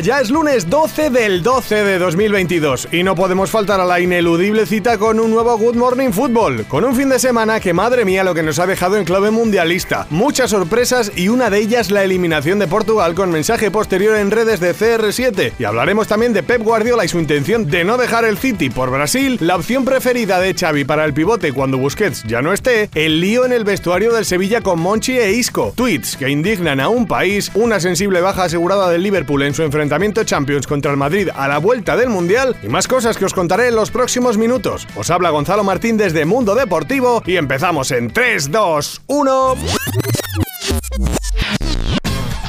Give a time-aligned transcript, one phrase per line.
[0.00, 4.64] ya es lunes 12 del 12 de 2022 y no podemos faltar a la ineludible
[4.64, 8.24] cita con un nuevo Good Morning Football, con un fin de semana que madre mía
[8.24, 10.06] lo que nos ha dejado en clave mundialista.
[10.08, 14.60] Muchas sorpresas y una de ellas la eliminación de Portugal con mensaje posterior en redes
[14.60, 15.52] de CR7.
[15.58, 18.90] Y hablaremos también de Pep Guardiola y su intención de no dejar el City por
[18.90, 23.20] Brasil, la opción preferida de Xavi para el pivote cuando Busquets ya no esté, el
[23.20, 27.06] lío en el vestuario del Sevilla con Monchi e Isco, tweets que indignan a un
[27.06, 29.81] país, una sensible baja asegurada del Liverpool en su enfrentamiento
[30.24, 33.68] Champions contra el Madrid a la vuelta del Mundial y más cosas que os contaré
[33.68, 34.86] en los próximos minutos.
[34.96, 39.81] Os habla Gonzalo Martín desde Mundo Deportivo y empezamos en 3, 2, 1.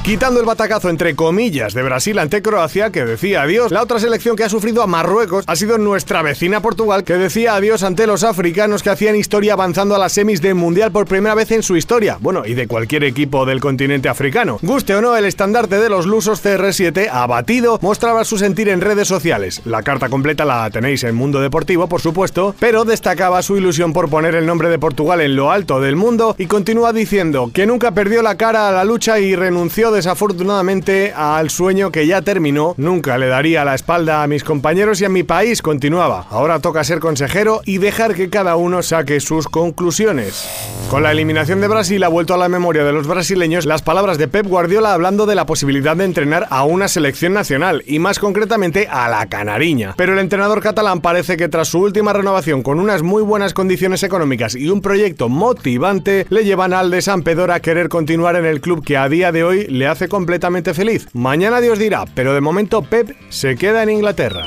[0.04, 4.36] Quitando el batacazo entre comillas de Brasil ante Croacia, que decía adiós, la otra selección
[4.36, 8.26] que ha sufrido a Marruecos ha sido nuestra vecina Portugal, que decía adiós ante los
[8.26, 11.78] africanos que hacían historia avanzando a las semis del Mundial por primera vez en su
[11.78, 12.18] historia.
[12.20, 14.60] Bueno, y de cualquier equipo del continente africano.
[14.62, 19.08] Guste o no, el estandarte de los lusos CR7, abatido, mostraba su sentir en redes
[19.08, 19.62] sociales.
[19.64, 24.10] La carta completa la tenéis en Mundo Deportivo, por supuesto, pero destacaba su ilusión por
[24.10, 27.94] poner el nombre de Portugal en lo alto del mundo y continúa diciendo que nunca
[27.94, 32.74] perdió la cara a la lucha y renunció desafortunadamente al sueño que ya terminó.
[32.78, 36.28] Nunca le daría la espalda a mis compañeros y a mi país, continuaba.
[36.30, 40.48] Ahora toca ser consejero y dejar que cada uno saque sus conclusiones.
[40.90, 44.18] Con la eliminación de Brasil ha vuelto a la memoria de los brasileños las palabras
[44.18, 48.20] de Pep Guardiola hablando de la posibilidad de entrenar a una selección nacional y más
[48.20, 49.96] concretamente a la canariña.
[49.98, 54.04] Pero el entrenador catalán parece que tras su última renovación con unas muy buenas condiciones
[54.04, 58.46] económicas y un proyecto motivante le llevan al de San Pedro a querer continuar en
[58.46, 61.08] el club que a día de hoy le hace completamente feliz.
[61.14, 64.46] Mañana Dios dirá, pero de momento Pep se queda en Inglaterra.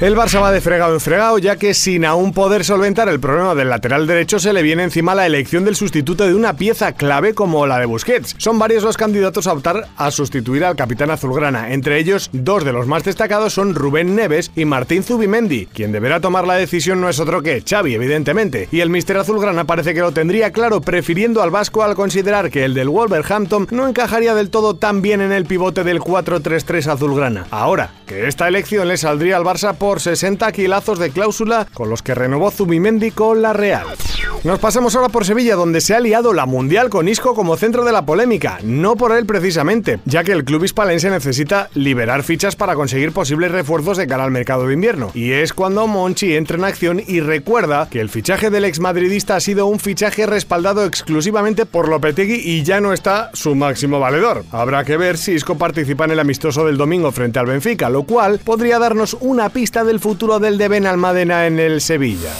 [0.00, 3.54] El Barça va de fregado en fregado, ya que sin aún poder solventar el problema
[3.54, 7.32] del lateral derecho, se le viene encima la elección del sustituto de una pieza clave
[7.32, 8.34] como la de Busquets.
[8.38, 11.72] Son varios los candidatos a optar a sustituir al capitán azulgrana.
[11.72, 15.66] Entre ellos, dos de los más destacados son Rubén Neves y Martín Zubimendi.
[15.66, 18.68] Quien deberá tomar la decisión no es otro que Xavi, evidentemente.
[18.72, 22.64] Y el mister azulgrana parece que lo tendría claro, prefiriendo al vasco al considerar que
[22.64, 27.46] el del Wolverhampton no encajaría del todo tan bien en el pivote del 4-3-3 azulgrana.
[27.50, 32.02] Ahora, que esta elección le saldría al Barça por 60 kilazos de cláusula con los
[32.02, 33.86] que renovó Zubimendi con la Real.
[34.44, 37.82] Nos pasamos ahora por Sevilla, donde se ha liado la Mundial con Isco como centro
[37.82, 42.54] de la polémica, no por él precisamente, ya que el club hispalense necesita liberar fichas
[42.54, 45.10] para conseguir posibles refuerzos de cara al mercado de invierno.
[45.14, 49.40] Y es cuando Monchi entra en acción y recuerda que el fichaje del exmadridista ha
[49.40, 54.44] sido un fichaje respaldado exclusivamente por Lopetegui y ya no está su máximo valedor.
[54.50, 58.02] Habrá que ver si Isco participa en el amistoso del domingo frente al Benfica, lo
[58.02, 62.32] cual podría darnos una pista del futuro del de Ben Almadena en el Sevilla.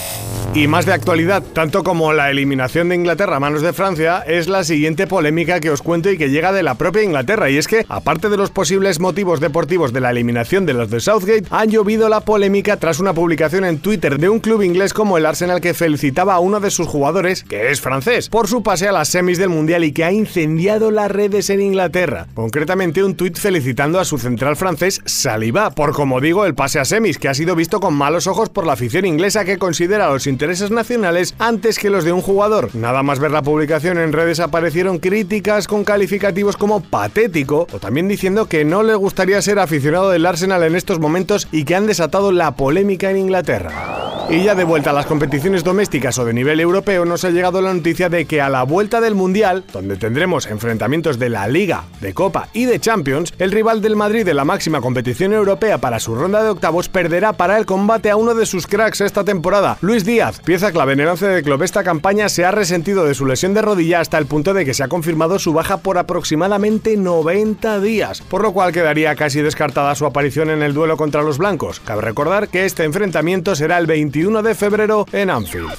[0.57, 4.47] Y más de actualidad, tanto como la eliminación de Inglaterra a manos de Francia, es
[4.47, 7.51] la siguiente polémica que os cuento y que llega de la propia Inglaterra.
[7.51, 11.01] Y es que, aparte de los posibles motivos deportivos de la eliminación de los de
[11.01, 15.19] Southgate, ha llovido la polémica tras una publicación en Twitter de un club inglés como
[15.19, 18.87] el Arsenal que felicitaba a uno de sus jugadores, que es francés, por su pase
[18.87, 22.29] a las semis del Mundial y que ha incendiado las redes en Inglaterra.
[22.33, 26.85] Concretamente un tuit felicitando a su central francés Saliba por, como digo, el pase a
[26.85, 30.29] semis, que ha sido visto con malos ojos por la afición inglesa que considera los
[30.29, 32.75] intereses nacionales antes que los de un jugador.
[32.75, 38.09] Nada más ver la publicación en redes aparecieron críticas con calificativos como patético o también
[38.09, 41.87] diciendo que no le gustaría ser aficionado del Arsenal en estos momentos y que han
[41.87, 43.94] desatado la polémica en Inglaterra.
[44.31, 47.61] Y ya de vuelta a las competiciones domésticas o de nivel europeo nos ha llegado
[47.61, 51.85] la noticia de que a la vuelta del Mundial, donde tendremos enfrentamientos de la Liga,
[52.01, 56.01] de Copa y de Champions, el rival del Madrid de la máxima competición europea para
[56.01, 59.77] su ronda de octavos perderá para el combate a uno de sus cracks esta temporada,
[59.83, 61.63] Luis Díaz, pieza clave en el once de club.
[61.63, 64.75] Esta campaña se ha resentido de su lesión de rodilla hasta el punto de que
[64.75, 69.95] se ha confirmado su baja por aproximadamente 90 días, por lo cual quedaría casi descartada
[69.95, 71.81] su aparición en el duelo contra los blancos.
[71.81, 75.73] Cabe recordar que este enfrentamiento será el 20 21 de febrero en Anfield.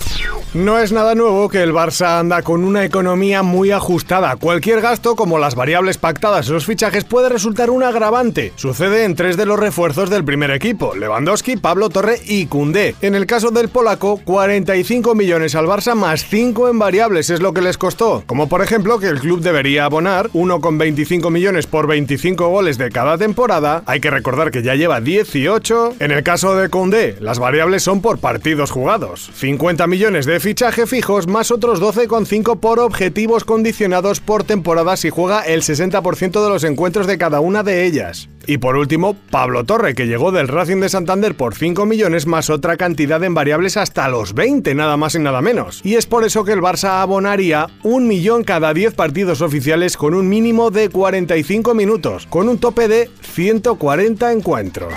[0.56, 4.38] No es nada nuevo que el Barça anda con una economía muy ajustada.
[4.38, 8.54] Cualquier gasto, como las variables pactadas en los fichajes, puede resultar un agravante.
[8.56, 12.96] Sucede en tres de los refuerzos del primer equipo, Lewandowski, Pablo Torre y Koundé.
[13.02, 17.54] En el caso del polaco, 45 millones al Barça más 5 en variables es lo
[17.54, 18.24] que les costó.
[18.26, 23.18] Como por ejemplo que el club debería abonar 1,25 millones por 25 goles de cada
[23.18, 23.84] temporada.
[23.88, 25.96] Hay que recordar que ya lleva 18.
[26.00, 29.30] En el caso de Koundé, las variables son por partidos jugados.
[29.36, 35.42] 50 millones de fichaje fijos más otros 12,5 por objetivos condicionados por temporada si juega
[35.42, 38.28] el 60% de los encuentros de cada una de ellas.
[38.48, 42.50] Y por último, Pablo Torre, que llegó del Racing de Santander por 5 millones más
[42.50, 45.82] otra cantidad en variables hasta los 20, nada más y nada menos.
[45.84, 50.16] Y es por eso que el Barça abonaría un millón cada 10 partidos oficiales con
[50.16, 54.96] un mínimo de 45 minutos, con un tope de 140 encuentros.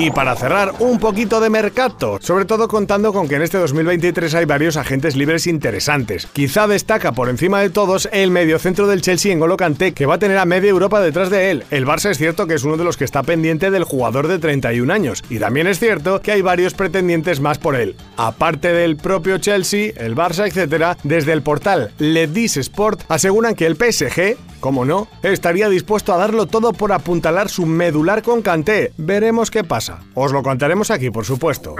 [0.00, 4.32] Y para cerrar, un poquito de mercado, sobre todo contando con que en este 2023
[4.36, 6.26] hay varios agentes libres interesantes.
[6.26, 10.14] Quizá destaca por encima de todos el mediocentro del Chelsea en Golo Kanté, que va
[10.14, 11.64] a tener a media Europa detrás de él.
[11.72, 14.38] El Barça es cierto que es uno de los que está pendiente del jugador de
[14.38, 17.96] 31 años, y también es cierto que hay varios pretendientes más por él.
[18.16, 23.74] Aparte del propio Chelsea, el Barça, etc., desde el portal Ledis Sport aseguran que el
[23.74, 28.92] PSG como no, estaría dispuesto a darlo todo por apuntalar su medular con Kanté.
[28.96, 30.00] Veremos qué pasa.
[30.14, 31.74] Os lo contaremos aquí, por supuesto.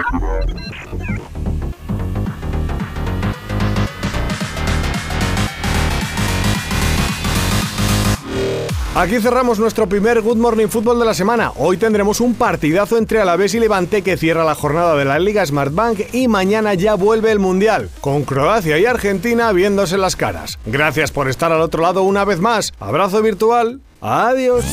[8.98, 11.52] Aquí cerramos nuestro primer Good Morning Football de la semana.
[11.54, 15.46] Hoy tendremos un partidazo entre Alavés y Levante que cierra la jornada de la Liga
[15.46, 20.58] Smartbank y mañana ya vuelve el Mundial, con Croacia y Argentina viéndose las caras.
[20.66, 22.72] Gracias por estar al otro lado una vez más.
[22.80, 23.80] Abrazo virtual.
[24.00, 24.64] Adiós.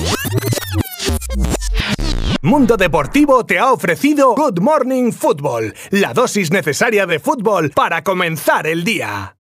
[2.41, 8.65] Mundo Deportivo te ha ofrecido Good Morning Football, la dosis necesaria de fútbol para comenzar
[8.65, 9.33] el día.